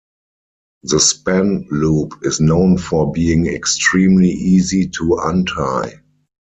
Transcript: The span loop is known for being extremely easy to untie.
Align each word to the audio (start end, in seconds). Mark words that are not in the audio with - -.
The 0.81 0.99
span 0.99 1.67
loop 1.69 2.21
is 2.23 2.41
known 2.41 2.79
for 2.79 3.11
being 3.11 3.45
extremely 3.45 4.29
easy 4.31 4.87
to 4.89 5.19
untie. 5.21 6.01